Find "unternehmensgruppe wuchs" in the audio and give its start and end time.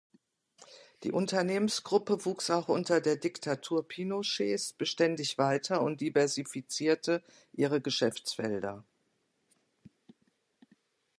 1.11-2.49